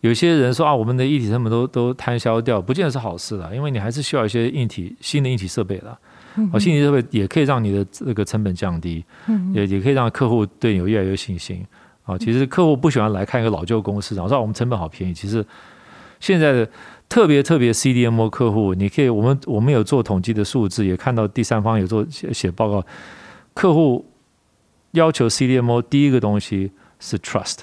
[0.00, 5.96] 有些人说啊，我们的硬体成本都都摊销掉，不见得是好事了，因为你还是需要一些硬体新的硬体设备的。
[6.52, 9.04] 哦，新的设备也可以让你的这个成本降低，
[9.52, 11.64] 也也可以让客户对你有越来越信心。
[12.04, 15.44] 啊，其实客户不喜欢来看一个老旧公司，然后说我们成本好便宜，其实
[16.18, 16.68] 现在的。
[17.12, 22.82] 特别特别 CDMO 客户，你可以，我们我们有做统计的数字，也看到第三方有做写写报告。
[23.52, 24.02] 客户
[24.92, 27.58] 要求 CDMO 第一个东西是 trust，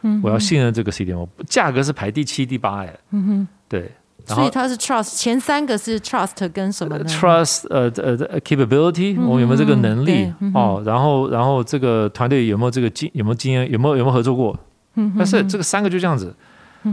[0.00, 3.92] 嗯，我要信任这个 CDMO，价格是排第七、第八哎，嗯哼，对，
[4.24, 10.82] 所以它是 trust，前三个是 trust 跟什么呢？trust 呃呃 capability，我们有没有这个能力哦？
[10.86, 14.58] 然后然后这个团队有没有这个经有没有经验有没有有没有合作过？
[14.94, 16.34] 嗯，但是这个三个就这样子。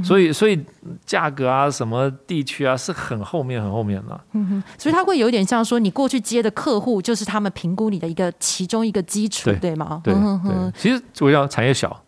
[0.03, 0.59] 所以，所以
[1.05, 4.19] 价格啊，什么地区啊，是很后面、很后面的。
[4.33, 10.01] 嗯哼，所以它会有点像说，你过去接的客户，就是他们评估你的一个其中一个基础，对吗？
[10.03, 10.71] 对对。
[10.77, 12.03] 其实主要产业小，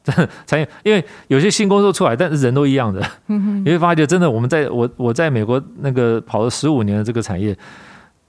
[0.46, 3.02] 产业因为有些新工作出来，但是人都一样的。
[3.28, 7.58] 嗯哼， 你会发觉，真的，我们在我我在美国那个跑了十五年的这个产业。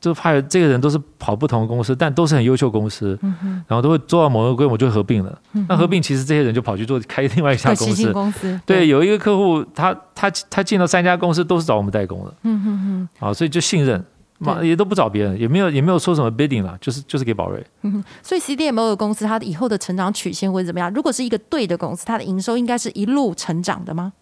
[0.00, 3.18] 就怕这个人都是跑不同的公司，但都是很优秀公司，
[3.66, 5.38] 然后都会做到某个规模就合并了。
[5.68, 8.12] 那合并其实这些人就跑去做开另外一家公司。
[8.12, 12.34] 公司对，有一个客户，他他他进了三家公司，都是找我们代工的。
[12.44, 13.26] 嗯哼哼。
[13.26, 14.02] 啊，所以就信任，
[14.38, 17.62] 嘛也都不找别人，也没有也没有说什么 bidding 了，就是就是给宝瑞。
[17.82, 18.04] 嗯哼。
[18.22, 20.90] 所以 CDMO 的公司，它以后的成长曲线会怎么样？
[20.94, 24.14] 如果是一个对的公司，它的营收应该是一路成长的吗？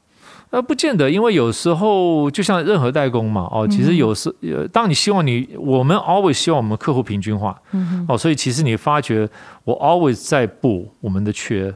[0.50, 7.60] 呃，不见得，因为有时候就像任何代工嘛，哦，其实有时呃，当你希望你，我们 always 希望我们客户平均化，
[8.08, 9.28] 哦，所以其实你发觉
[9.64, 11.74] 我 always 在补我们的缺，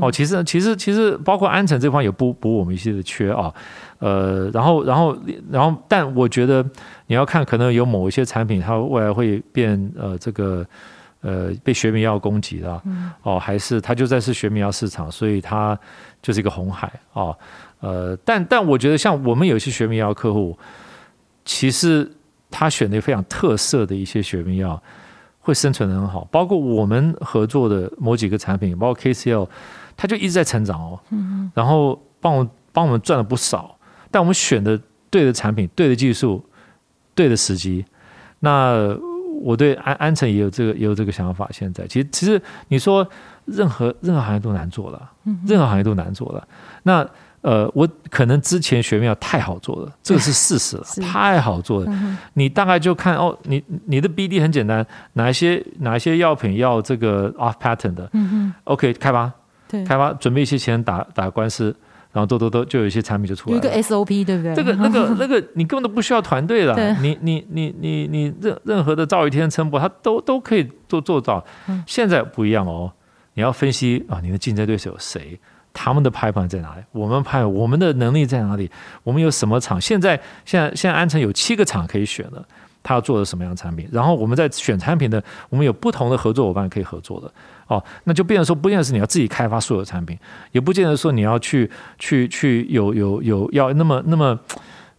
[0.00, 3.52] 哦，其实其实其实包括安城这方也补补我们一些的缺啊，
[3.98, 5.18] 呃，然后然后
[5.50, 6.64] 然后，但我觉得
[7.08, 10.64] 你要看，可能有某一些产品它未来会变呃这个
[11.20, 12.80] 呃被学名药攻击了，
[13.24, 15.76] 哦，还是它就在是学名药市场，所以它
[16.22, 17.34] 就是一个红海啊。
[17.80, 20.58] 呃，但但我觉得像我们有些学名药客户，
[21.44, 22.10] 其实
[22.50, 24.82] 他选的非常特色的一些学名药，
[25.40, 26.26] 会生存的很好。
[26.30, 29.48] 包括我们合作的某几个产品，包括 KCL，
[29.96, 31.00] 它就一直在成长哦。
[31.10, 33.76] 嗯然后帮我帮我们赚了不少。
[34.10, 36.44] 但我们选的对的产品、对的技术、
[37.14, 37.84] 对的时机，
[38.38, 38.96] 那
[39.42, 41.48] 我对安安城也有这个也有这个想法。
[41.52, 43.06] 现在其实其实你说
[43.44, 45.10] 任何任何行业都难做了，
[45.46, 46.46] 任何行业都难做了。
[46.84, 47.04] 那
[47.44, 51.92] 呃，我可能之前学苗太好做了，这个是事实了，太好做了。
[52.32, 58.10] 你大概就看哦，你你的 BD 很简单，哪一些哪一些药品要这个 off patent 的
[58.64, 59.30] ，OK 开发，
[59.86, 61.66] 开发准备一些钱打打官司，
[62.12, 63.62] 然后都都都就有一些产品就出来了。
[63.62, 64.54] 有一个 SOP 对不对？
[64.54, 71.44] 这个那个那个你根本都不需要团队了，你你你你你任任何的赵一天称博，他都都可以做做到。
[71.86, 72.90] 现在不一样哦，
[73.34, 75.38] 你要分析啊，你的竞争对手有谁？
[75.74, 76.82] 他们的拍板在哪里？
[76.92, 78.70] 我们拍我们的能力在哪里？
[79.02, 79.78] 我们有什么厂？
[79.78, 82.42] 现在现在现在安城有七个厂可以选的，
[82.82, 83.86] 他要做的什么样的产品？
[83.92, 87.30] 然后我们在选产品的，我们有不同的合作伙伴可以合作的。
[87.66, 90.18] 哦，那就变成说，不见得是你要自己开发所有产品，
[90.52, 94.38] 也不见得说你要去去去有有有要那么那么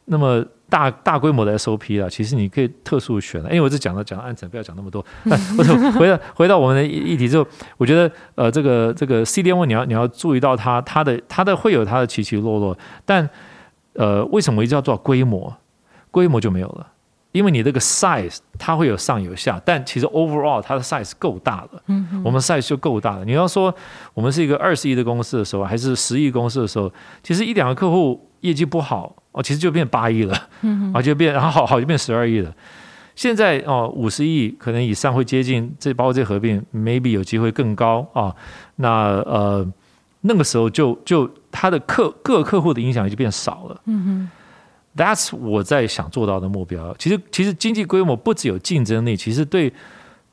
[0.05, 0.45] 那么。
[0.67, 5.05] 大大规模的 SOP 了，其实你可以特殊选了，因为我是讲到讲到安城，不要讲那么多。
[5.55, 7.47] 不是回到 回到我们的议题之后，
[7.77, 13.29] 我觉得呃，这个这个 CDM 你要你要注意到它它的它的会有它的起起落落，但
[13.93, 15.55] 呃，为什么一定要做规模？
[16.09, 16.87] 规模就没有了，
[17.31, 21.81] 因为你这个 size 它会有上有下，但其实 overall 它的 size 够大了。
[22.23, 23.23] 我们 size 就够大了。
[23.25, 23.73] 你要说
[24.13, 29.15] 我们是一个二十亿的公司的时候，还是十亿公司的时候，其实一两个客户业绩不好。
[29.35, 32.55] 哦，其实就变八亿了，嗯， 啊就变，然后好好就变十二亿了。
[33.15, 38.33] 现在哦，五十亿可能以上会接近，这包括这合并，maybe 有机会更高啊。
[38.77, 38.89] 那
[39.25, 39.65] 呃
[40.21, 43.81] 那个时候就就他的客各客户的影响力就变少了。
[43.85, 44.29] 嗯哼
[44.97, 46.95] ，That's 我在想做到的目标。
[46.97, 49.71] 其实其实经济规模不只有竞争力，其实对。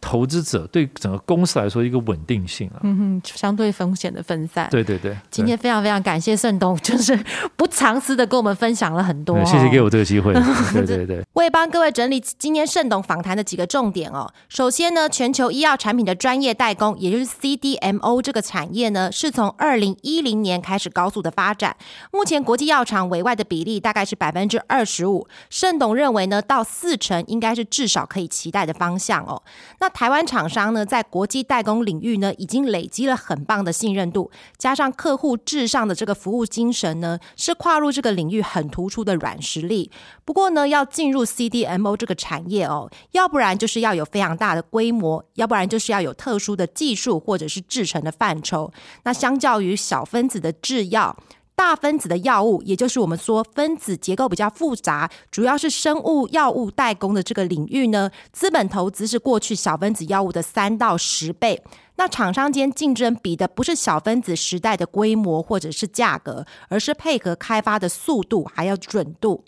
[0.03, 4.69] 投资者对整个公司来说一个稳定性啊，嗯哼，相对风险的分散。
[4.69, 7.19] 对对对，今天非常非常感谢盛东，就是
[7.57, 9.43] 不藏私的跟我们分享了很多。
[9.45, 10.35] 谢谢给我这个机会。
[10.75, 14.29] 对 对对，我也帮各位整理今天盛董访谈的几个重点哦。
[14.49, 21.77] 首先呢，全球医药产品的专业代工，也就是 CDMO 这个产业呢，是从二零一零年开始高速的发展。
[22.11, 25.29] 目前国际药厂委外的比例大概是百分之二十五。
[25.49, 29.41] 盛董认为呢，到四成应该是至少可以期待的方向哦。
[29.79, 39.91] 那台湾厂商呢，在国际代工领域呢，已经累积了很棒的信任度，加上客户至上的这个服务精神呢，是跨入这个领域很突出的软实力。
[40.25, 48.73] 不过呢，要进入 CDMO 这个产业哦，要不然就是要有非常大的规模，要不然就是要有特殊的技术或者是制成的范畴。
[49.05, 51.17] 那相较于小分子的制药。
[51.63, 61.63] 大分子的药物，也就是我们说分子结构比较复杂，主要是生物药物代工的这个领域呢，资本投资是过去小分子药物的三到十倍。
[61.95, 69.45] 那厂商间竞争比的不是小分子时代的规模或者是价格，而是配合开发的速度还有准度。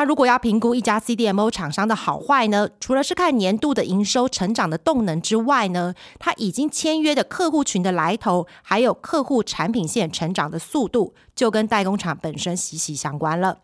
[0.00, 2.66] 那如果要评估一家 CDMO 厂商的好坏呢？
[2.80, 13.58] 除了是看年度的营收成长的动能之外呢，它已经签约的客户群的来头，还有客户产品线成长的速度，就跟代工厂本身息息相关了。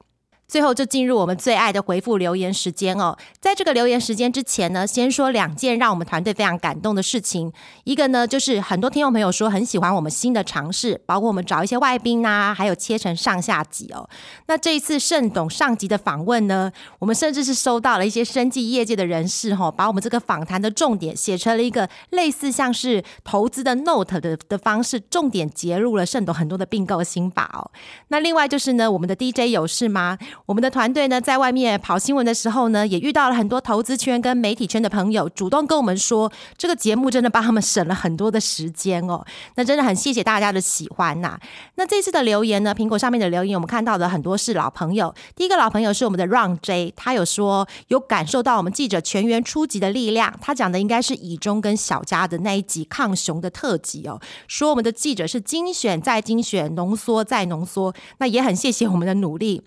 [0.48, 3.16] 最后就进入我们最爱的回复留言时间哦。
[3.40, 7.52] 在这个留言时间之前呢，先说两件让我们团队非常感动的事情。
[7.85, 14.09] 一个呢，就是很多听众朋友说很喜欢我们新的尝试，包括我们找一些外宾啊，还有切成上下集哦。
[14.46, 27.70] 那这一次盛董上集的访问呢，我们甚至是收到了一些生计业界的人士哈，把我们这个访谈的重点写成了一个类似像是投资的 note 的的方式，重点揭露了盛董很多的并购心法哦。
[28.09, 30.16] 那另外就是呢，我们的 DJ 有事吗？
[30.44, 39.25] 我们的团队呢，在外面跑新闻的时候呢，也遇到了很多投资圈跟媒体圈的朋友，主动跟我们说，这个节目真的帮他们省了很多的时间哦。
[39.57, 41.38] 那真的很谢谢大家的喜欢呐。
[41.77, 45.12] 那这次的留言呢，苹果上面的留言，我们看到的很多是老朋友。
[45.35, 50.33] 第一个老朋友是我们的 Run J，他有说有感受到我们记者全员出击的力量。
[50.40, 57.92] 他讲的应该是以中跟小佳的那一集抗熊的特辑哦，说我们的记者是精选再精选，浓缩再浓缩。
[58.18, 59.62] 那也很谢谢我们的努力。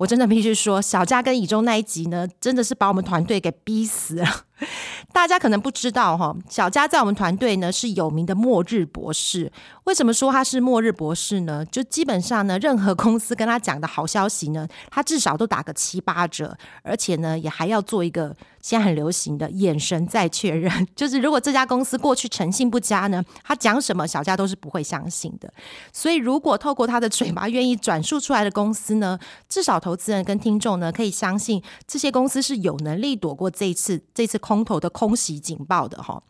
[0.00, 4.46] 我真的必须说，小佳跟以中那一集呢，真的是把我们团队给逼死了。
[5.12, 9.50] 大家可能不知道哈，小佳在我们团队呢是有名的末日博士。
[9.84, 11.64] 为什么说他是末日博士呢？
[11.66, 20.70] 就基本上呢，任何公司跟他讲的好消息呢，他至少都打个七八折，而且呢，也还要做一个现在很流行的眼神再确认。
[20.94, 25.52] 就是如果这家公司过去诚信不佳呢，他讲什么小佳都是不会相信的。
[25.92, 29.18] 所以，如果透过他的嘴巴愿意转述出来的公司呢，
[29.48, 34.38] 至少投资人跟听众呢可以相信这些公司是有能力躲过这一次这次。
[34.50, 36.20] 空头的空袭警报的哈，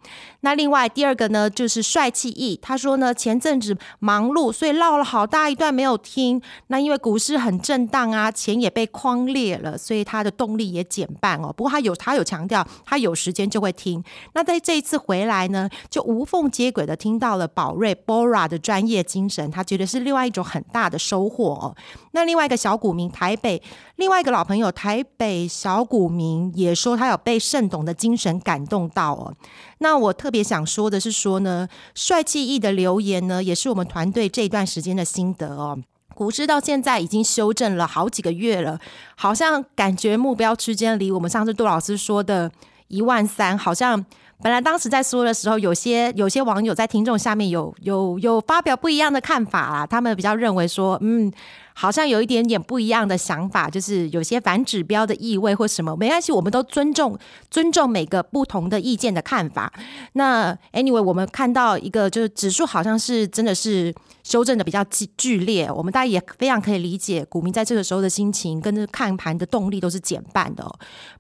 [0.41, 6.39] 那另外第二个呢，就是帅气毅，他说呢，前阵子忙碌，所以唠了好大一段没有听。
[6.67, 11.51] 那因为股市很震荡啊，钱也被框裂了，所以他的动力也减半哦。
[11.57, 14.05] 不过他有他有强调，他有时间就会听。
[14.35, 21.75] 那在这一次回来呢，就无缝接轨的听到了宝瑞 Bora 的专业精神，他觉得是另外一种很大的收获哦。
[22.11, 23.63] 那另外一个小股民台北，
[24.01, 28.17] 另外一个老朋友台北小股民也说，他有被盛董的精。
[28.17, 29.35] 神感动到哦，
[29.79, 35.79] 那我特别想说的是说呢，帅气毅的留言呢，也是我们团队这一段时间的心得哦。
[36.15, 38.79] 股市到现在已经修正了好几个月了，
[39.17, 42.51] 好像感觉目标区间离我们上次杜老师说的
[42.89, 44.05] 一万三，好像
[44.43, 51.33] 本来当时在说的时候，有些有些网友在听众下面有有有发表不一样的看法啦，他们比较认为说，嗯。
[51.75, 57.19] 好像有一点点不一样的想法，就是有些反指标的意味或什么，没关系，我们都尊重
[57.51, 59.73] 尊重每个不同的意见的看法。
[60.13, 70.65] 那 anyway，我们看到一个就是指数好像是真的是修正的比较剧剧烈，我们大家也非常可以理解股民在这个时候的心情跟着看盘的动力都是减半的。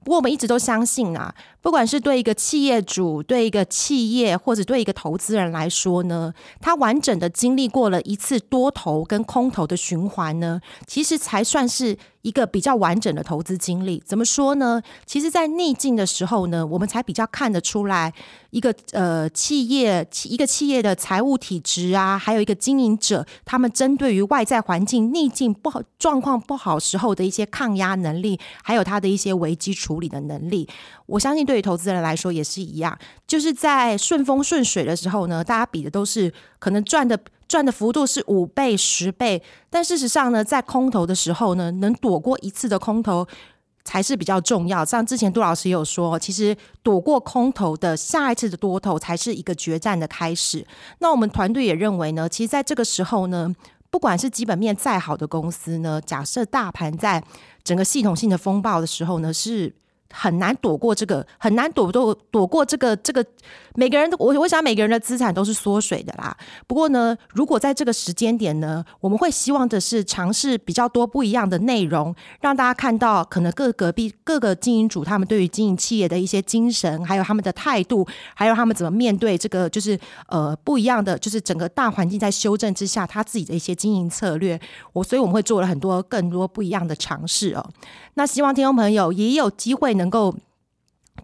[0.04, 10.60] 不过我们一直都相信啊，不管是对一个企业主、对一个企业或者对一个投资人来说呢，他完整的经历过了一次多头跟空头的循环呢。
[10.86, 14.02] 其实才算是一个比较完整的投资经历。
[14.04, 14.82] 怎么说呢？
[15.06, 18.12] 其实，在逆境的时候呢，我们才比较看得出来
[18.50, 30.68] 一个呃企业一个企业的财务体质啊，还有一个经营者他们针对于外在环境逆境不好状况不好时候的一些抗压能力，还有他的一些危机处理的能力。
[31.06, 37.18] 我相信对于投资人来说也是一样，就是在顺风顺水的时候呢，大家比的都是可能赚的。
[37.50, 43.26] 赚的幅度是五倍、十倍，但事实上呢，在空头的时候呢，能躲过一次的空头
[43.82, 44.84] 才是比较重要。
[44.84, 50.64] 像之前杜老师也有说，其实躲过空头的下一次的多头才是一个决战的开始。
[51.00, 53.52] 那我们团队也认为呢，其实在这个时候呢，
[53.90, 57.24] 不管是基本面再好的公司呢，假设大盘在
[57.64, 59.74] 整个系统性的风暴的时候呢，是。
[60.12, 63.24] 很难躲过这个，很难躲躲躲过这个这个。
[63.76, 66.36] 每个人都，我我想每个人的资产都是缩水的啦。
[66.66, 78.04] 不过呢，如果在这个时间点呢，我们会希望的是尝试比较多不一样的内容，让大家看到可能各隔壁各个经营主他们对于经营企业的一些精神，还有他们的态度，
[78.34, 79.96] 还有他们怎么面对这个就是
[80.26, 84.60] 呃不一样的，就是整个大环境在修正之下，他自己的一些经营策略。
[84.92, 87.64] 我所以我们会做了很多更多不一样的尝试哦。
[88.14, 89.94] 那希望听众朋友也有机会。
[90.00, 90.34] 能够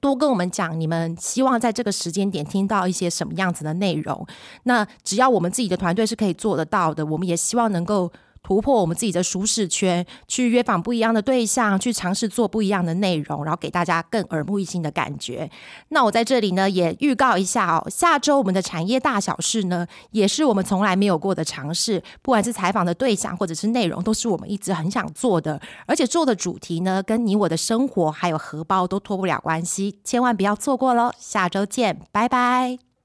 [0.00, 4.26] 多跟我们讲，你们希望在这个时间点听到一些什么样子的内容？
[4.64, 8.12] 那只要我们自己的团队是可以做得到的，我们也希望能够。
[8.46, 15.50] 突破我们自己的舒适圈，去约访不一样的对象，去尝试做不一样的内容，然后给大家更耳目一新的感觉。
[15.88, 22.00] 那我在这里呢，也预告一下哦，下周我们的产业大小事呢，也是我们从来没有过的尝试。
[22.22, 31.10] 不管是采访的对象或者是内容，都是我们一直很想做的，而且做的主题呢，跟你我的生活还有荷包都脱不了关系，千万不要错过喽！
[31.18, 32.95] 下周见，拜拜。